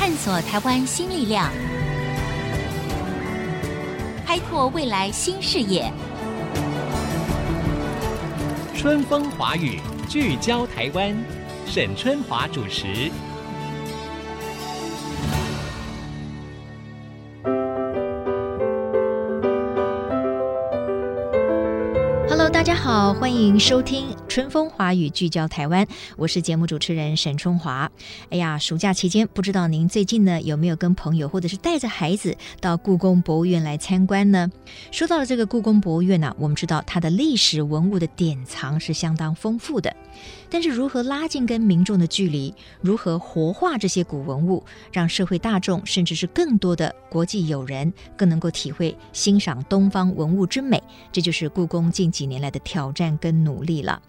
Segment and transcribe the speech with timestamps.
[0.00, 1.52] 探索台湾新力量，
[4.26, 5.92] 开拓未来新视野。
[8.74, 9.78] 春风华语，
[10.08, 11.14] 聚焦台湾，
[11.66, 13.10] 沈春华主持。
[22.52, 25.84] 大家好，欢迎收听《春风华语》，聚焦台湾。
[26.16, 27.90] 我是节目主持人沈春华。
[28.30, 34.48] 哎呀，暑假期间，不知道您最近呢有没有跟朋友或者是带着孩子到故宫博物院来参观呢？
[34.92, 39.92] 说到了这个故宫博物院呢、我们知道它的历史文物的典藏是相当丰富的。
[40.48, 54.00] 但是如何拉近跟民众的距离，如何活化这些古文物，让社会大众甚至是更多的国际友人更能够体会欣赏东方文物之美，这就是故宫近几年来的挑战跟努力了。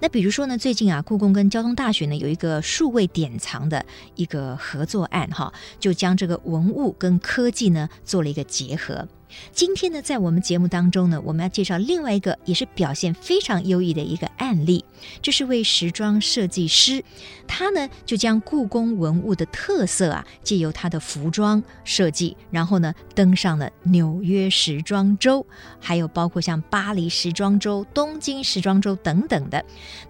[0.00, 3.84] 那比如说呢，最近啊，故宫跟交通大学呢有一个数位典藏的
[4.14, 9.06] 一个合作案，哈，就将这个文物跟科技呢做了一个结合。
[9.52, 14.84] 今天呢，在我们节目当中呢，我们要介绍另外一个也是表现非常优异的一个案例，
[15.22, 17.02] 这是位时装设计师，
[17.46, 25.44] 他呢就将故宫文物的特色啊，借由他的服装设计，然后呢登上了纽约时装周，
[25.78, 29.64] 还有包括像巴黎时装周、东京时装周等等的，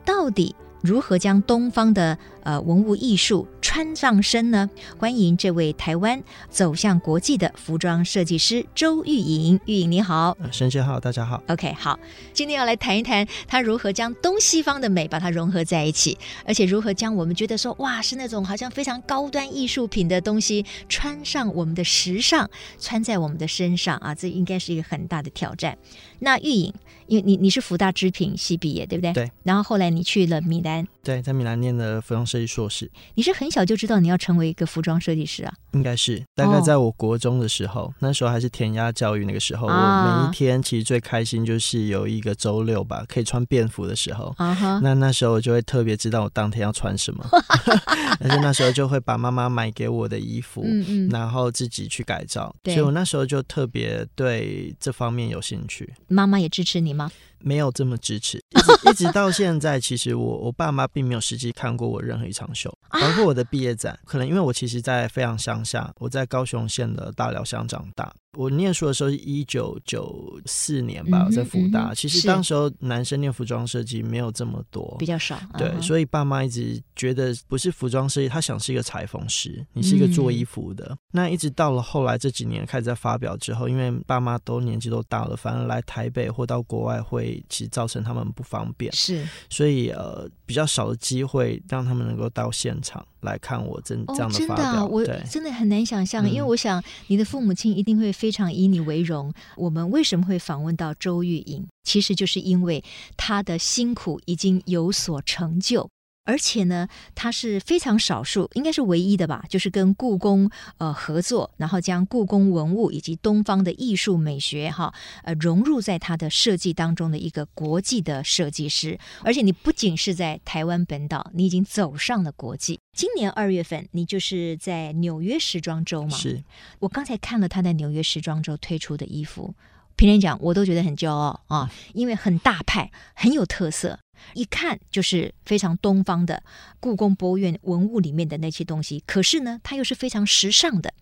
[0.04, 4.68] 到底，如何将东方的呃文物艺术穿上身呢？
[4.98, 9.60] 欢迎这位台湾走向国际的服装设计师周玉莹。
[9.66, 11.42] 玉莹你好，沈姐好，大家好。
[11.48, 11.98] OK，好，
[12.32, 25.76] 今天要来谈一谈他如何将东西方的美把它融合在一起，而且如何将我们觉得说哇是那种好像非常高端艺术品的东西穿上我们的时尚，穿在我们的身上啊，这应该是一个很大的挑战。
[26.20, 26.72] 那玉颖，
[27.06, 29.12] 因为你你是福大织品系毕业，对不对？
[29.12, 29.30] 对。
[29.42, 32.90] 然后后来你去了米兰，对，在米兰念的服装设计硕士。
[33.14, 35.54] 你是很小就知道你要成为一个服装设计师啊？
[35.72, 44.34] 应该是，大概在我国中的时候，哦、那时候还是填鸭教育，那个时候、啊、我每一天其实最开心就是有一个周六吧，可以穿便服的时候。
[44.36, 44.80] 啊。
[44.82, 47.26] 那那时候我就会特别知道我当天要穿什么，
[48.20, 52.54] 但是那时候就会把妈妈买给我的衣服，嗯嗯，然后自己去改造。
[52.64, 55.94] 所以我那时候就特别对这方面有兴趣。
[56.08, 57.10] 妈妈也支持你吗？
[57.40, 63.98] 没有这么支持， 一直，一直到现在，其实我我爸妈并没有实际看过我任何一场秀，包括我的毕业展。
[64.04, 68.12] 可能因为我其实，在非常乡下，我在高雄县的大寮乡长大。
[68.38, 71.90] 我念书的时候是一九九四年吧，我在福大。
[71.90, 75.36] 嗯嗯、其实当时候男生念服装设计没有这么多，比较少。
[75.58, 80.86] 对，嗯、所以爸妈一直觉得不是服装设计，他想是一个裁缝师，你是一个做衣服的。
[80.90, 88.92] 嗯、那一直到了后来这几年开始在发表之后，因为爸妈都年纪都大了，反而来台北或到国外会其实造成他们不方便。
[88.92, 94.54] 是，所以呃比较少的机会让他们能够到现场来看我这这样的发表。
[94.54, 98.10] 哦、真的、啊，我真的很难想象，因为我想你的父母亲一定会。
[98.20, 99.32] 非常以你为荣。
[99.56, 101.66] 我们为什么会访问到周玉莹？
[101.84, 102.84] 其实就是因为
[103.16, 105.88] 他的辛苦已经有所成就。
[106.30, 106.86] 而且呢，
[107.16, 110.48] 他是非常少数，应该是唯一的吧，就是跟故宫
[110.78, 118.96] 呃合作，然后将故宫文物以及东方的艺术美学哈呃融入在他的设计当中的一个国际的设计师。
[119.24, 122.78] 而且你不仅是在台湾本岛，你已经走上了国际。
[122.96, 126.16] 今年二月份，你就是在纽约时装周嘛？
[126.16, 126.44] 是。
[126.78, 129.52] 我刚才看了他在纽约时装周推出的衣服，
[129.96, 133.98] 平常讲我都觉得很骄傲啊，因为很大派，很有特色。
[134.34, 136.42] 一看就是非常东方的
[136.78, 140.92] 故宫博物院文物里面的那些东西，可是呢，它又是非常时尚的，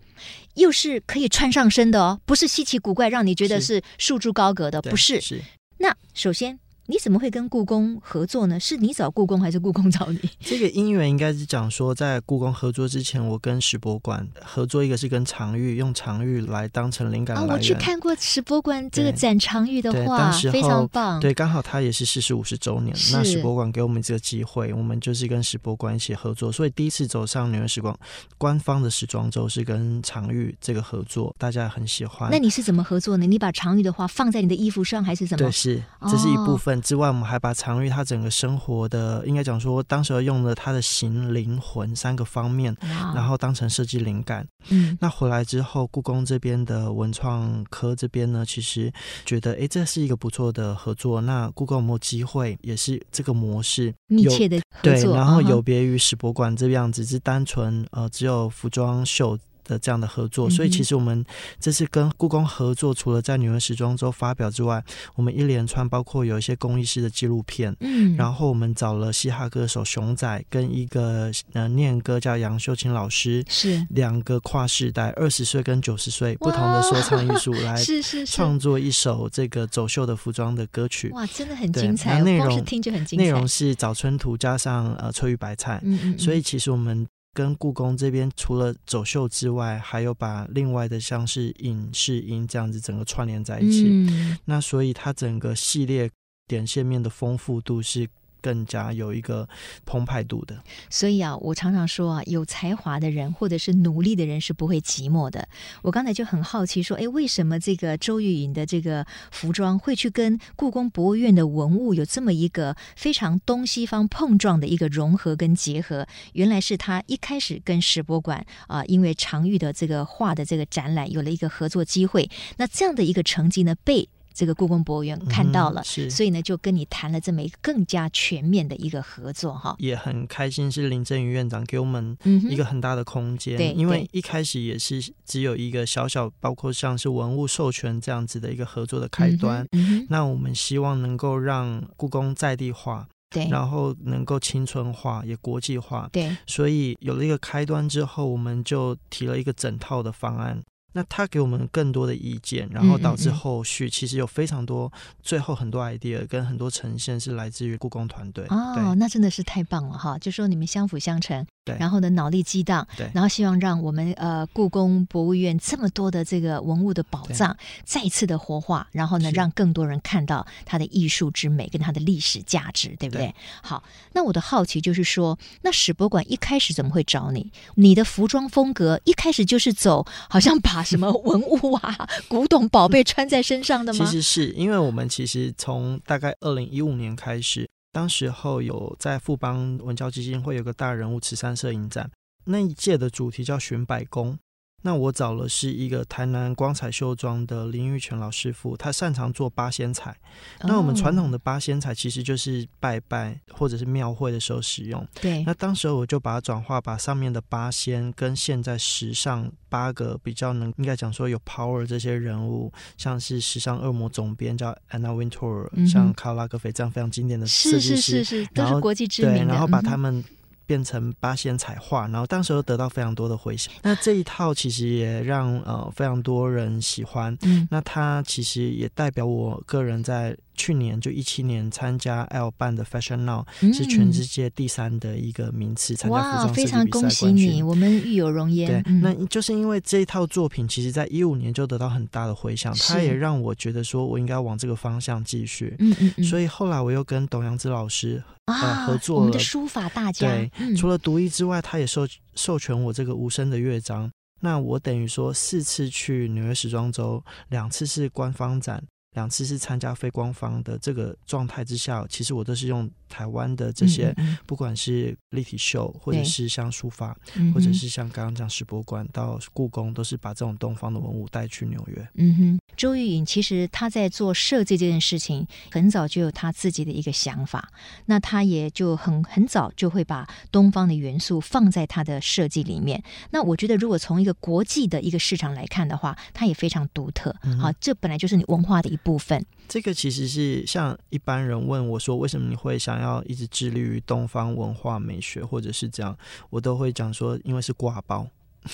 [0.54, 5.20] 又是可以穿上身的哦，不是稀奇古怪，让你觉得是束之高阁的，不是。
[5.20, 5.42] 是。
[5.78, 6.58] 那首先。
[6.90, 8.58] 你怎么会跟故宫合作呢？
[8.58, 10.18] 是你找故宫还是故宫找你？
[10.40, 17.50] 这个因缘应该是讲说，在故宫合作之前，我跟史博馆合作，一个是跟常玉，用常玉来当成灵感来源。
[17.50, 21.20] 啊、哦，我去看过史博馆这个展常玉的画，非常棒。
[21.20, 27.94] 对，刚好他也是逝世五十周年，那史博馆给我们这个机会，我们就是跟史博馆一起合作，所以第一次走上纽约时光
[28.38, 32.30] 官方的时装周是跟常玉这个合作，大家很喜欢。
[32.30, 33.26] 那你是怎么合作呢？
[33.26, 35.38] 你把常玉的画放在你的衣服上，还是什么？
[35.40, 36.77] 对，是这是一部分。
[36.80, 42.76] 之外，我们还把常玉他整个生活的，应该讲说，当时用了他的形、灵、魂三个方面
[43.14, 44.46] 然后当成设计灵感。
[44.70, 48.92] 嗯，那回来之后，故宫这边的文创科这边呢，其实
[49.24, 51.20] 觉得，哎，这是一个不错的合作。
[51.20, 54.60] 那故宫有没有机会，也是这个模式密切的？
[54.82, 59.38] 对，然后有别于史博馆这样子，是单纯呃只有服装秀。
[59.68, 61.24] 的这样的合作，所以其实我们
[61.60, 64.82] 这次跟故宫合作，除了在纽约时装周发表之外，
[65.14, 73.86] 我们一连串包括有一些公益式的纪录片，嗯，然后我们找了嘻哈歌手熊仔跟一个呃念歌叫杨秀清老师，是。
[73.90, 87.06] 两个跨世代二十岁跟九十岁不同的说唱艺术来 是是创作一首这个走秀的服装的歌曲，哇，真的很精彩，内容听就很精彩，内容是早春图加上呃翠玉白菜，嗯嗯，所以其实我们。
[87.34, 93.88] 跟故宫这边除了走秀之外，还有把另外的像是影视音这样子整个串联在一起。
[93.88, 96.10] 嗯、那所以它整个系列
[96.46, 98.08] 点线面的丰富度是。
[98.48, 99.46] 更加有一个
[99.84, 100.56] 澎湃度的，
[100.88, 105.46] 所以啊，我常常说啊，有才华的人或者是努力的人是不会寂寞的。
[105.82, 116.06] 我刚才就很好奇说，哎，为什么这个周玉颖的这个服装会去跟故宫博物院的文物有这么一个非常东西方碰撞的一个融合跟结合？
[116.32, 122.30] 原来是他一开始跟史博馆啊，因为常玉的这个画的这个展览有了一个合作机会。
[122.56, 132.16] 那这样的一个成绩呢，被这个故宫博物院看到了，嗯、是，所以呢，就跟你谈了这么一个更加全面的一个合作哈，也很开心，是林振宇院长给我们
[132.48, 150.62] 一个很大的空间，对、嗯，因为一开始也是只有一个小小，包括像是文物授权这样子的一个合作的开端，嗯、那我们希望能够让故宫在地化，对，然后能够青春化，也国际化，对，所以有了一个开端之后，我们就提了一个整套的方案。
[150.98, 154.92] 那他给我们更多的意见，然后导致后续其实有非常多，
[155.22, 158.44] 最后很多 idea 跟很多呈现是来自于故宫团队。
[158.48, 160.18] 哦，那真的是太棒了哈！
[160.18, 161.46] 就说你们相辅相成。
[161.64, 167.54] 对然后呢，脑力激荡，对，然后希望让我们呃故宫博物院这么多的这个文物的宝藏
[167.84, 173.26] 再一次的活化，然后呢，让更多人看到它的艺术之美跟它的历史价值，对不对？
[173.26, 173.84] 对，好，
[174.14, 177.52] 那我的好奇就是说，那史博馆一开始怎么会找你？
[177.74, 184.04] 你的服装风格一开始就是走，好像把什么文物啊、古董宝贝穿在身上的吗？
[184.04, 187.68] 其实是因为我们其实从大概二零一五年开始。
[187.90, 192.08] 当时候有在富邦文教基金会有个大人物慈善摄影展，
[192.44, 194.38] 那一届的主题叫寻百宫。
[194.82, 200.16] 那我找了是一个台南光彩绣庄的林玉泉老师傅，他擅长做八仙彩。
[200.62, 205.04] 那我们传统的八仙彩其实就是拜拜或者是庙会的时候使用。
[205.20, 205.42] 对。
[205.44, 219.44] 那当时我就把它转化，把上面的八仙跟现在时尚八个比较能应该讲说有 power 这些人物，像是时尚恶魔总编叫 Anna Wintour，、嗯、像卡拉格菲这样非常经典的设计师，是是是是，都是国际知名的。
[219.44, 220.24] 对，然后把他们。
[220.68, 223.72] 变成八仙彩画，然后当时又得到非常多的回响。
[223.82, 227.34] 那这一套其实也让呃非常多人喜欢。
[227.42, 230.36] 嗯，那它其实也代表我个人在。
[230.58, 236.90] 去年就一七年参加 L 办的 Fashion Now，嗯、是全世界第三的一个名次参加服装设计比赛冠军。
[236.90, 238.66] 哇，非常恭喜你，我们育有荣焉。
[238.68, 245.76] 对，嗯、那就是因为这一套作品，其实在一五年就得到很大的回响，它也让我觉得说我应该往这个方向继续。
[245.78, 246.24] 嗯嗯嗯。
[246.24, 250.26] 所以后来我又跟董阳子老师啊、呃、合作了，我们的书法大家。
[250.26, 254.10] 对，嗯、除了独一之外，他也授授权我这个无声的乐章。
[254.40, 258.82] 那我等于说四次去纽约时装周，两次是官方展。
[259.18, 264.14] 两次是参加非官方的这个状态之下，其实我都是用台湾的这些，
[264.46, 267.16] 不管是立体秀，或者是像书法，
[267.54, 272.08] 或者是像刚刚讲史博馆到故宫，都是把这种东方的文物带去纽约。
[272.14, 277.70] 嗯哼，周玉颖其实他在做设计这件事情，很早就有他自己的一个想法，
[278.06, 283.02] 那他也就很很早就会把东方的元素放在他的设计里面。
[283.30, 287.34] 那我觉得，如果从一个国际的一个市场来看的话，它也非常独特。
[287.60, 289.44] 好，这本来就是你文化的一部分。
[289.68, 296.16] 这个其实是像一般人问我说，为什么你会想要一直致力于东方文化美学，或者是这样，
[296.50, 298.26] 我都会讲说，因为是挂包，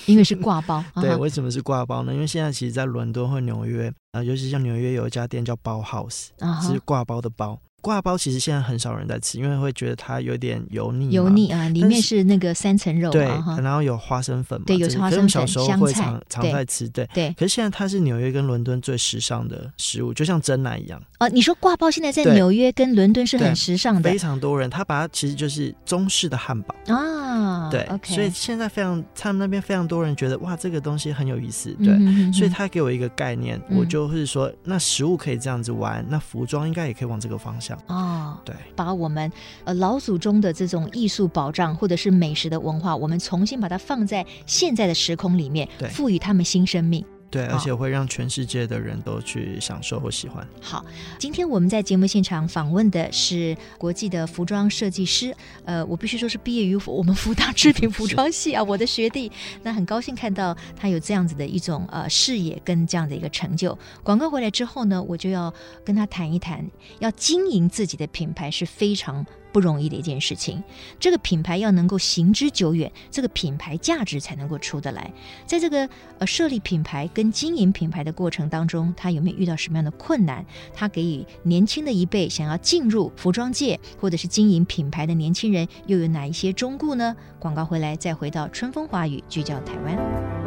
[0.07, 0.85] 因为是挂包。
[1.01, 2.13] 对，为什么是挂包呢？
[2.13, 6.29] 因为现在其实，在伦敦或纽约啊，尤其像纽约有一家店叫包 House，
[6.63, 7.61] 是挂包的包。
[7.85, 11.11] 挂包其实现在很少人在吃，因为会觉得它有点油腻。
[11.11, 13.27] 油腻啊，里面是那个三层肉，对，
[13.63, 17.31] 然后有花生粉嘛，对，有花生粉、小时候会常常在吃，对对。
[17.39, 20.99] 可是现在它是纽约跟伦敦最时尚的食物，就像真奶一样。
[21.21, 38.55] 哦，你说挂包现在在纽约跟伦敦是很时尚的，非常多人，他把它其实就是中式的汉堡啊，对，所以现在非常他们那边非常多人觉得哇，这个东西很有意思，对，所以他给我一个概念，我就是说，那食物可以这样子玩，那服装应该也可以往这个方向哦，对。
[38.75, 39.31] 把我们
[39.65, 47.05] 呃老祖宗的这种艺术保障或者是美食的文化，我们重新把它放在现在的时空里面，赋予他们新生命。
[47.35, 50.47] 对，而且会让全世界的人都去享受或喜欢。
[50.61, 50.87] 好，
[51.19, 59.33] 今天我们在节目现场访问的是国际的服装设计师，呃，我必须说是毕业于我们福大织品服装系啊，我的学弟。
[59.65, 63.77] 那很高兴看到他有这样子的一种呃视野跟这样的一个成就。
[64.05, 65.53] 广告回来之后呢，我就要
[65.85, 66.65] 跟他谈一谈，
[67.01, 69.27] 要经营自己的品牌是非常。
[69.55, 70.61] 不容易的一件事情，
[70.99, 75.09] 这个品牌要能够行之久远，这个品牌价值才能够出得来。
[75.47, 80.45] 在这个呃设立品牌跟经营品牌的过程当中，他有没有遇到什么样的困难？
[80.75, 87.15] 他给予年轻的一辈想要进入服装界或者是经营品牌的年轻人又有哪一些忠告呢？
[87.39, 90.44] 广告回来再回到春风华语，聚焦台湾。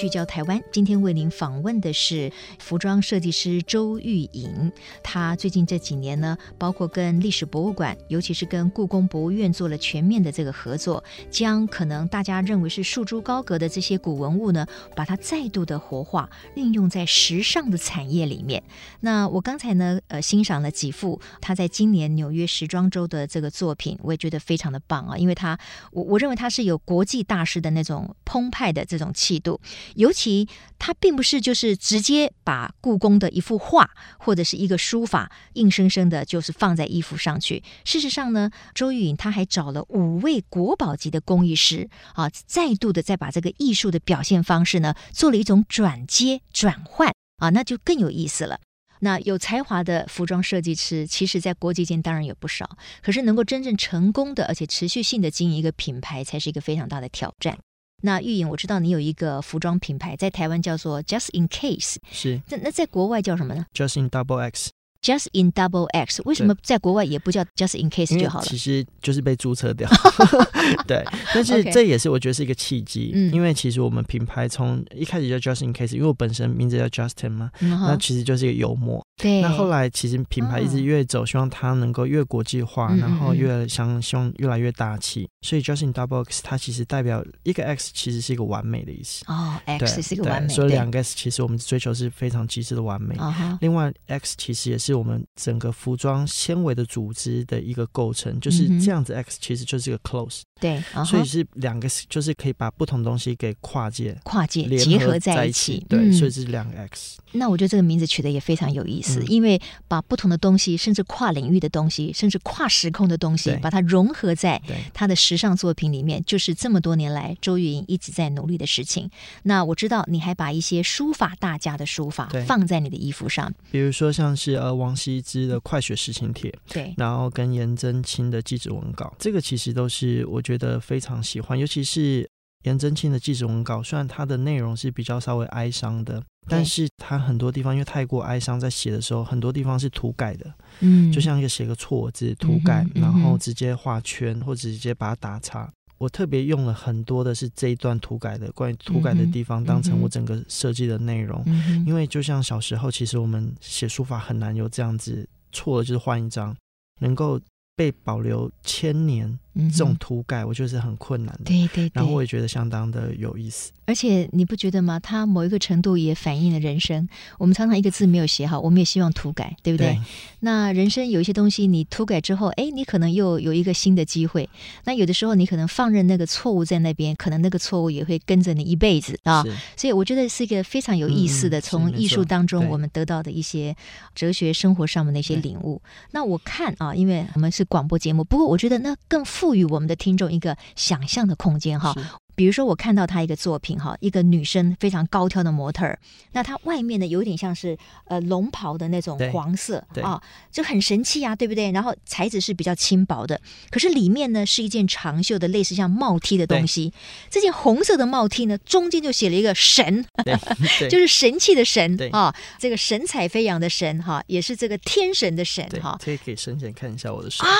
[0.00, 4.72] 聚焦台湾，今天为您访问的是服装设计师周玉颖。
[5.02, 14.66] 她最近这几年呢，包括跟历史博物馆，尤其是跟故宫博物院做了全面的这个合作，将可能大家认为是束之高阁的这些古文物呢，
[14.96, 18.62] 把它再度的活化，运用在时尚的产业里面。
[19.00, 25.58] 那我刚才呢，呃，欣赏了几幅他在今年纽约时装周的这个作品，我也觉得非常的棒啊，因为他，
[25.92, 29.60] 我我认为他是有国际大师的那种 澎湃的这种气度。
[29.94, 37.62] 尤其他并不是就是直接把故宫的一幅画或者是一个书法硬生生的，就是放在衣服上去。
[37.84, 48.60] 事实上呢，周玉颖他还找了五位国宝级的工艺师啊，再度的再把这个艺术的表现方式呢，做了一种转接转换啊，那就更有意思了。
[49.02, 57.58] 那有才华的服装设计师，其实在国际间当然有不少，可是能够真正成功的而且持续性的经营一个品牌，才是一个非常大的挑战。
[58.02, 62.40] 那玉莹，我知道你有一个服装品牌，在台湾叫做 Just in Case，是。
[62.48, 64.70] 那那在国外叫什么呢？Just in Double X。
[65.02, 68.44] Just in Double X，为什么在国外也不叫 Just in Case 就好了？
[68.44, 69.88] 其实就是被注册掉。
[70.86, 71.02] 对，
[71.34, 79.02] 但是这也是我觉得是一个契机，嗯、因为其实我们品牌从一开始叫 Just in Case，因为我本身名字叫 Justin 嘛，嗯、那其实就是一个幽默。
[79.22, 79.40] 对。
[79.40, 85.26] 那后来其实品牌一直越走，希望它能够越国际化，嗯、然后越想希望越来越大气。
[85.40, 89.24] 所以 Just in Double X 它其实代表一个 X，其实是一个完美的意思。
[89.28, 90.48] 哦，X 是一个完美。
[90.50, 93.16] 所以两个 X 其实我们追求是非常极致的完美。
[93.18, 94.90] 哦、另外 X 其实也是。
[94.90, 99.14] 是我们整个服装纤维的组织的一个构成，就是这样子。
[99.14, 105.84] X 其实就是一个 close，对，所以是两个，就是可以把不同东西给跨界、跨界结合在一起。
[105.88, 107.18] 对，所以是两个 X。
[107.32, 114.60] 那我觉得这个名字取得也非常有意思，因为把不同的东西，甚至跨领域的东西，甚至跨时空的东西，把它融合在
[114.92, 119.08] 他的时尚作品里面，就是这么多年来周玉颖一直在努力的事情。
[119.44, 124.80] 那我知道你还把一些书法大家的书法放在你的衣服上，比如说像是呃。
[124.80, 132.28] 王羲之的《快雪时晴帖》，对，然后跟颜真卿的祭侄文稿，这个其实都是我觉得非常喜欢，尤其是
[132.64, 145.72] 颜真卿的祭侄文稿，虽然它的内容是比较稍微哀伤的，但是它很多地方因为太过哀伤，在写的时候很多地方是涂改的，嗯，就像一个写个错字涂改，嗯、然后直接画圈或者直接把它打叉。
[145.96, 151.44] 我特别用了很多的是这一段涂改的关于涂改的地方，当成我整个设计的内容。
[151.86, 156.56] 因为就像小时候，其实我们写书法很难有这样子错了就是换一张，
[157.00, 157.38] 能够
[157.76, 159.38] 被保留千年。
[159.54, 163.72] 这种涂改我觉得是很困难的，对对对，然后我也觉得相当的有意思。
[163.86, 165.00] 而且你不觉得吗？
[165.00, 167.08] 它某一个程度也反映了人生。
[167.38, 169.88] 我们常常一个字没有写好，我们也希望涂改，对不对？
[169.88, 170.00] 对。
[170.38, 174.48] 那人生有一些东西，你涂改之后，哎，你可能又有一个新的机会。
[174.84, 179.44] 那有的时候你可能放任那个错误在那边，可能那个错误也会跟着你一辈子啊。
[179.76, 183.74] 所以我觉得是一个非常有意思的，嗯、从艺术当中我们得到的一些
[184.14, 185.82] 哲学生活上面的一些领悟。
[186.12, 191.94] 那我看啊，因为我们是广播节目，不过我觉得那更赋予我们的听众一个想象的空间哈。
[192.40, 195.98] 比如说，我看到他一个作品哈，一个女生非常高挑的模特儿，
[196.32, 200.18] 那她外面呢有点像是呃龙袍的那种黄色啊，
[200.50, 201.70] 就很神气啊，对不对？
[201.70, 203.38] 然后材质是比较轻薄的，
[203.70, 206.94] 可是里面呢是一件长袖的类似像帽 T 的东西。
[207.28, 210.06] 这件红色的帽 T 呢，中间就写了一个神，
[210.88, 215.98] 就是神气的神啊，这个神采飞扬的神哈，也是这个天神的神哈。
[216.02, 217.52] 可以给神仙看一下我的手啊，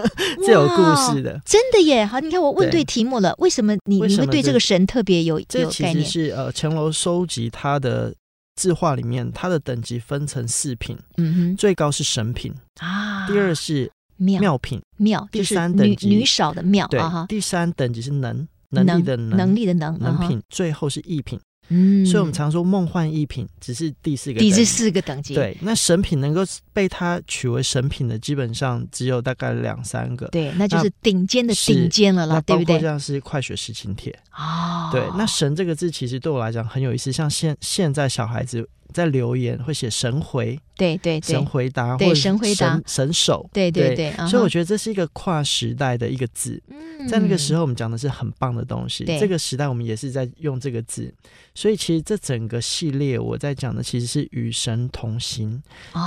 [0.46, 2.06] 这有故事的，真的耶！
[2.06, 4.21] 好，你看我问对题目了，为什么你你？
[4.26, 8.14] 对这个神特别有这其实是呃，乾隆收集他的
[8.56, 21.40] 字画里面，它的等级分成四品，嗯哼，最高是神品啊，第二是妙品，妙，第三等级女少的妙，对，第三等级是能能力的能能力的能能品，最后是异品，
[21.72, 25.34] 嗯，所以我们常说梦幻一品只是第四个，第四个等级。
[25.34, 26.42] 对，那神品能够
[26.74, 30.26] 被它取为神品的，基本上只有大概两三个。
[30.28, 32.78] 对，那就是顶尖的顶尖了啦，对不对？
[32.78, 34.90] 像是快雪时晴帖哦。
[34.92, 38.68] 对，那神这个字其实对我来讲很有意思，像现现在小孩子。
[38.92, 46.62] 在留言会写神回，对对对，神回答，或神回答，神手，对对对，所以我觉得这是一个跨时代的一个字。
[47.08, 49.04] 在那个时候，我们讲的是很棒的东西。
[49.04, 51.12] 这个时代，我们也是在用这个字。
[51.54, 55.60] 所以，其实这整个系列我在讲的其实是与神同行，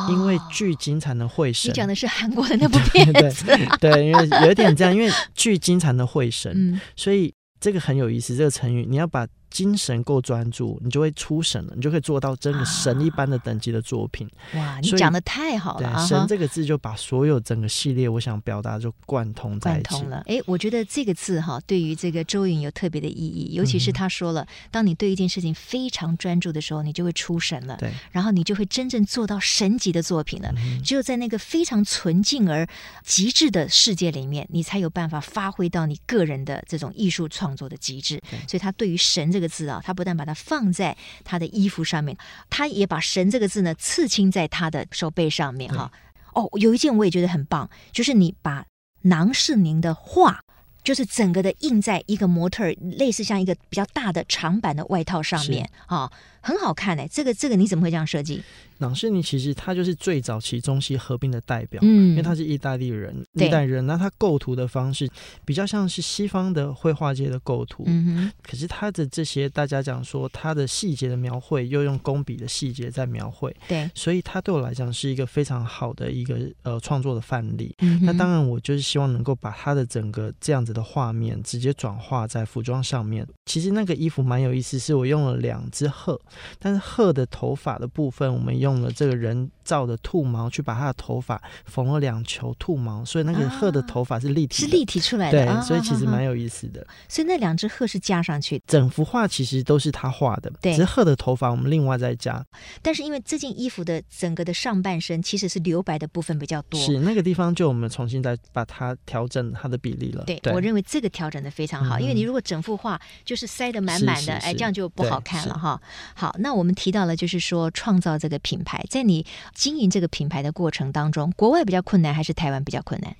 [0.09, 1.69] 因为距今才能会神。
[1.69, 3.45] 你讲的是韩国的那部片子，
[3.81, 8.35] 对，因为有一点这样，因为距今才能会神，所以这个很有意思。
[8.35, 9.27] 这个成语，你要把。
[9.55, 14.29] 精神够专注，你就会出神了，你就可以做到真的神一般的等级的作品。
[14.51, 15.93] 啊、哇，你讲的太好了！
[15.95, 19.87] 对，神这个字就把所有整个系列我想表达就贯通在一起。
[19.87, 20.21] 通了。
[20.27, 27.77] 哎，我觉得这个字哈，对于这个周云有特别的意义，尤其是他说了，嗯、当你对一件事情非常专注的时候，你就会出神了。
[27.77, 30.53] 对，然后你就会真正做到神级的作品了。
[30.57, 32.67] 嗯、只有在那个非常纯净而
[33.05, 38.21] 极致的世界里面，你才有办法发挥到你个人的这种艺术创作的极致。
[38.29, 39.44] 对所以他对于神这个。
[39.47, 42.17] 字啊，他不但把它放在他的衣服上面，
[42.49, 45.91] 他也把“神”这个字呢刺青在他的手背上面哈。
[45.93, 48.65] 对哦，有一件我也觉得很棒，就是你把
[49.03, 50.41] 郎世宁的画，
[50.83, 56.11] 就是整个的印在一个模特儿，类似像一个比较大的长版的外套上面啊。
[56.45, 58.43] 很好看哎，这个这个你怎么会这样设计？
[58.77, 65.09] 朗世尼其实他就是最早期中西合并的代表，嗯，因为他是意大利人，意大利人，那他构图的方式
[65.43, 77.73] 比较像是西方的绘画界的构图，嗯哼，可是他的这些大家讲说他的细节的描绘，又用工笔的细节在描绘，对，所以他对我来讲是一个非常好的一个呃创作的范例。
[77.79, 83.25] 嗯，那当然我就是希望能够把他的整个这样子的画面直接转化在服装上面。
[83.45, 86.19] 其实那个衣服蛮有意思，是我用了两只鹤。
[86.59, 95.45] 但是鹤的头发的部分，我们用了这个人造的兔毛去把它的头发缝了两球兔毛，所以那个鹤的头发是立体，是立体出来的。
[95.45, 96.85] 对，所以其实蛮有意思的。
[97.07, 102.45] 所以那两只鹤是加上去的，整幅画其实都是他画的，对，只是鹤的头发我们另外再加。
[102.81, 110.23] 但是因为这件衣服的整个的上半身其实是留白的部分比较多，是那个地方就我们重新再把它调整它的比例了。
[110.25, 115.81] 对，我认为这个调整的非常好，因为你如果整幅画就是塞得满满的，哎，这样就不好看了哈。
[116.13, 123.15] 好，好那我们提到了，就是说创造这个品牌，在你经营这个品牌的过程当中，国外比较困难还是台湾比较困难？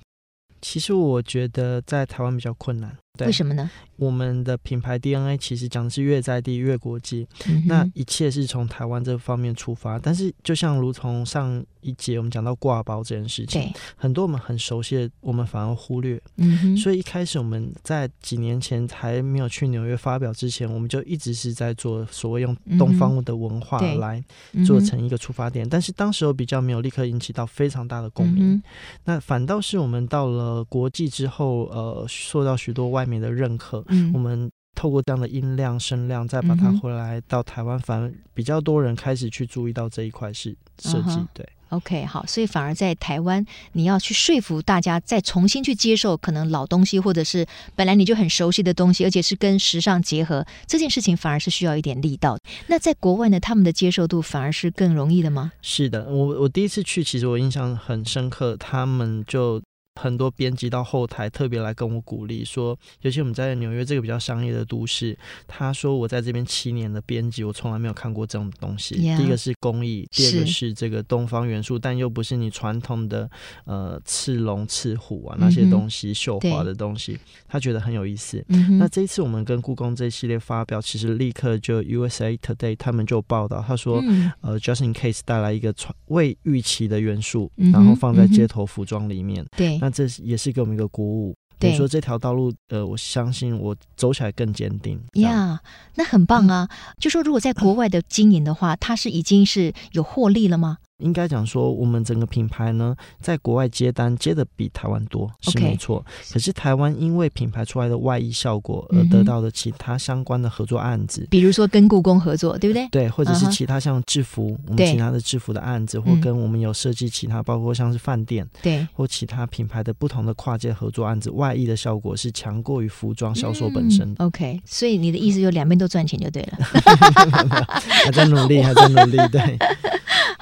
[0.60, 2.96] 其实我觉得在台湾比较困难。
[3.16, 3.70] 对，为什么呢？
[3.96, 9.98] 我们的品牌 DNA 其实讲的是越在地越国际，嗯、那一切是从台湾这方面出发。
[9.98, 16.20] 但是就像如同上一节我们讲到挂包这件事情，很多我们很熟悉的，我们反而忽略。
[16.36, 24.22] 嗯、所以一开始我们在几年前还没有去纽约发表之前，我们就一直是在做所谓用东方的文化来
[24.66, 25.66] 做成一个出发点。
[25.66, 28.52] 嗯、但是当时候比较没有立刻引起到非常大的共鸣。
[28.52, 28.62] 嗯、
[29.04, 41.48] 那反倒是我们到了国际之后，呃，受到许多外面的认可，嗯，我们透过这样的音量、声量，再把它回来到台湾，反而比较多人开始去注意到这一块是设计，对。
[41.70, 52.38] OK，好，所以反而在台湾，你要去说服大家再重新去接受可能老东西，或者是本来你就很熟悉的东西，而且是跟时尚结合，这件事情反而是需要一点力道。
[52.68, 55.50] 那在国外呢，他们的接受度反而是更容易的吗？
[55.60, 59.60] 是的，我我第一次去，其实我印象很深刻，他们就。
[59.96, 65.16] 很多编辑到后台特别来跟我鼓励说，尤其我们在纽约这个比较商业的都市，
[65.48, 68.96] 他说我在这边七年的编辑，我从来没有看过这种东西。
[68.96, 73.28] Yeah, 第一个是工艺，第二个是这个东方元素，但又不是你传统的
[73.64, 78.44] 呃刺龙赤虎啊那些东西绣花的东西，他觉得很有意思。
[78.48, 89.44] 嗯、那这一次我们跟故宫这一系列发表，其实立刻就 USA Today 他们就报道，他说、嗯、呃 Just in Case 带来一个传未预期的元素，然后放在街头服装里面。
[89.56, 89.78] 对。
[89.86, 95.00] 那这也是给我们一个鼓舞，比如说这条道路，呃，我相信我走起来更坚定。
[95.12, 95.60] 呀，
[95.94, 96.68] 那很棒啊！
[96.68, 100.78] 嗯、就说如果在国外的经营的话，它是已经是有获利了吗？
[100.98, 106.04] 应该讲说，我们整个品牌呢，在国外接单接的比台湾多是没错。
[106.32, 112.88] 可是台湾因为品牌出来的外溢效果而得到的其他相关的合作案子，比如说跟故宫合作，对不对？
[112.88, 114.60] 对，或者是其他像制服，uh huh.
[114.68, 124.10] 我们其他的制服的案子，或跟我们有设计其他，包括像是饭店，对，或其他品牌的不同的跨界合作案子，外溢的效果是强过于服装销售本身。
[124.12, 126.58] 嗯、OK，所以你的意思就两边都赚钱就对了。
[128.04, 129.58] 还在努力，还在努力，对。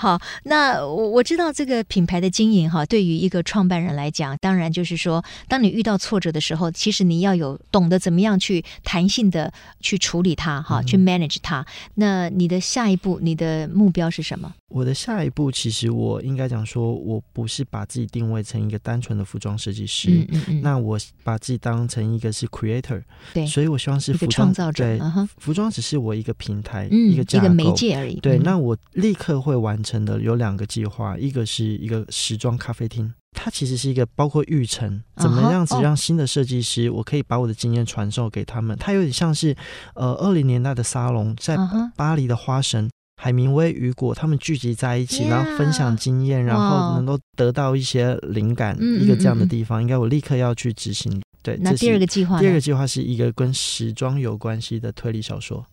[0.05, 11.65] 好，那我我知道这个品牌的经营哈，对于一个创办人来讲，当然就是说，当你遇到挫折的时候，其实你要有懂得怎么样去弹性的去处理它哈，去 manage 它。
[11.95, 14.53] 那你的下一步，你的目标是什么？
[14.69, 23.01] 我的下一步，其实我应该讲说，我不是把自己定位成一个单纯的服装设计师，嗯嗯嗯，那我把自己当成一个是 creator，
[23.33, 28.19] 对，所以我希望是服装创造者，对，嗯、服装只是我一个平台，嗯、一个一个媒介而已。
[28.19, 39.55] 对，那我立刻会完成的有两个计划，一个是一个时装咖啡厅，它其实是一个包括育成，怎么样子让新的设计师，我可以把我的经验传授给他们，它有点像是
[39.95, 41.59] 呃二零年代的沙龙，在
[41.97, 42.89] 巴黎的花神。
[43.17, 51.23] 海明威、雨果他们聚集在一起然后分享经验，然后能够得到一些灵感，嗯、一个这样的地方，嗯、应该我立刻要去执行。
[51.41, 55.65] 对，那第二个计划，第二个计划是一个跟时装有关系的推理小说。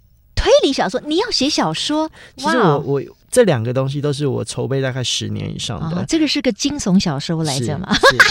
[0.62, 2.10] 推理小说，你要写小说？
[2.38, 3.02] 其实我我。
[3.32, 5.95] 这两个东西都是我筹备大概十年以上的。
[5.95, 7.88] 哦、这个是个惊悚小说来着嘛？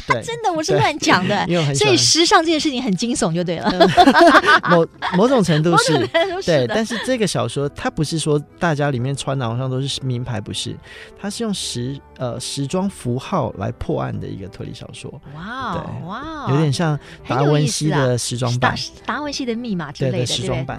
[0.06, 1.42] 对， 真的，我是乱讲的。
[1.74, 3.72] 所以时尚这件事情很惊悚，就对了。
[4.68, 6.08] 某 某种程度是，是
[6.44, 6.66] 对。
[6.66, 10.76] 但是这个小说它不是说大家里面穿的好像都是名牌，不是，
[11.18, 15.10] 它是用时呃时装符号来破案的一个推理小说。
[15.34, 20.78] 哇哦，哇哦，有点像达文西的时装版，达、啊、文西的密码之类的，对对时装版。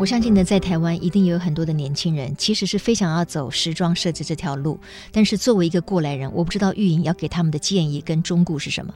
[0.00, 4.78] 我相信呢，在台湾一定也有很多的年轻人，其实是非常要走时装设计这条路。
[5.10, 8.94] 但是作为一个过来人，我不知道玉莹要给他们的建议跟忠告是什么。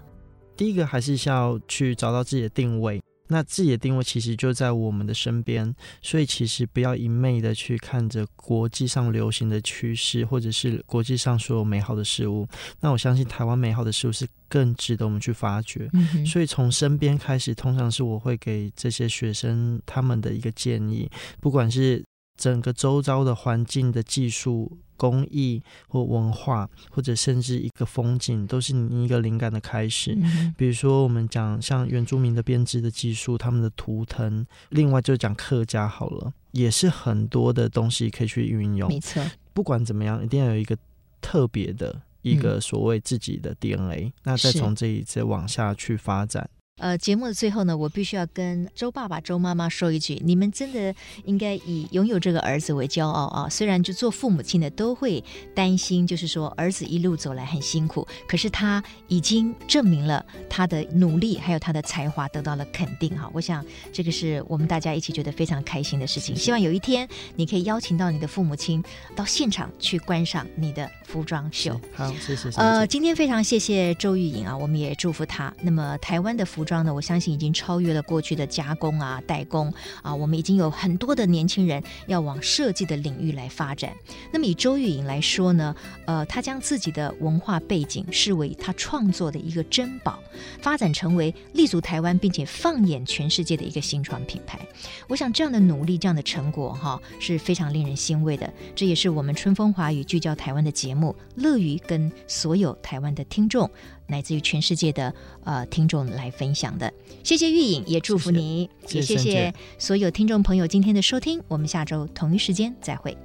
[0.57, 3.03] 第一个还是要去找到自己的定位。
[3.33, 12.47] 那自己的定位其实就在我们的身边，所以其实不要一昧的去看着国际上流行的趋势，或者是国际上所有美好的事物。
[12.79, 15.89] 那我相信台湾美好的事物是更值得我们去发掘。
[15.95, 22.05] 嗯、所以从身边开始，通常是我会给这些学生他们的一个建议，不管是
[22.37, 24.79] 整个周遭的环境的技术。
[24.95, 30.17] 工艺或文化，或者甚至一个风景，都是你一个灵感的开始。
[30.17, 38.89] 嗯、比如说，我们讲像原住民的编织的技术，他们的图腾；另外就讲客家好了，也是很多的东西可以去运用。
[38.89, 39.21] 没错，
[39.53, 40.79] 不管怎么样，一定要有一个
[41.21, 46.49] 特别的一个所谓自己的 DNA，嗯、那再从这一次往下去发展。
[46.79, 50.93] 呃，节目的最后呢，我必须要跟周爸爸、周妈妈说一句：你们真的
[51.25, 53.49] 应该以拥有这个儿子为骄傲啊！
[53.49, 55.23] 虽然就做父母亲的都会
[55.55, 63.31] 担心，就是说儿子一路走来很辛苦，可是他已经证明了他的努力，还有他的才华得到了肯定哈！
[63.33, 66.35] 我想这个是我们大家一起觉得非常开心的事情。
[66.35, 67.07] 希望有一天
[67.37, 68.83] 你可以邀请到你的父母亲
[69.15, 71.79] 到现场去观赏你的服装秀。
[71.93, 72.49] 好，谢谢。
[72.57, 75.55] 呃，今天非常谢谢周玉莹啊，我们也祝福他。
[75.61, 76.85] 那么台湾的服服装。
[76.85, 83.93] 呢，我相信已经超越了过去的加工啊、代工啊，我们已经有很多的年轻人要往设计的领域来发展。
[84.33, 85.75] 那么以周玉莹来说呢，
[86.07, 90.21] 呃，她将自己的文化背景视为她创作的一个珍宝，
[90.61, 94.61] 发展成为立足台湾并且放眼全世界的一个新创品牌。
[95.09, 98.49] 我想这样的努力、这样的成果，哈，是非常令人欣慰的。
[98.77, 103.69] 这也是我们春风华语聚焦台湾的节目，乐于跟所有台湾的听众。
[104.13, 106.93] 来自于全世界的呃听众来分享的，
[107.25, 113.17] 谢谢玉颖，也祝福你，谢谢也谢谢所有听众朋友今天的收听，我们下周同一时间再会。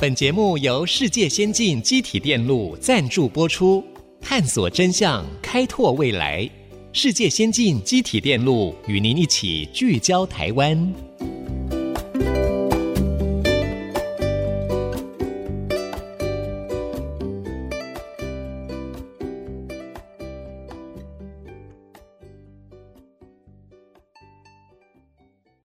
[0.00, 3.82] 本节目由世界先进机体电路赞助播出，
[4.20, 6.48] 探索真相，开拓未来。
[6.92, 10.94] 世界先进机体电路与您一起聚焦台湾。